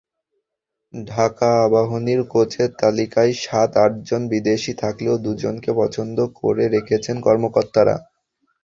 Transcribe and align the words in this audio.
ঢাকা 0.93 1.49
আবাহনীর 1.63 2.21
কোচের 2.27 2.69
তালিকায় 2.79 3.33
সাত-আটজন 3.43 4.21
বিদেশি 4.31 4.71
থাকলেও 4.75 5.15
দুজনকে 5.25 5.71
পছন্দ 5.79 6.17
করে 6.39 6.63
রেখেছেন 6.75 7.15
কর্মকর্তারা। 7.21 7.95